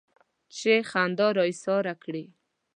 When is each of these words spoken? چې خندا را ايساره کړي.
چې 0.57 0.73
خندا 0.89 1.27
را 1.37 1.43
ايساره 1.49 1.93
کړي. 2.03 2.25